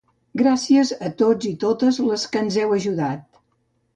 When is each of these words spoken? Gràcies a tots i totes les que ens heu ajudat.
Gràcies 0.41 0.93
a 1.09 1.09
tots 1.19 1.49
i 1.51 1.51
totes 1.65 2.01
les 2.07 2.25
que 2.33 2.43
ens 2.45 2.57
heu 2.63 2.75
ajudat. 2.81 3.29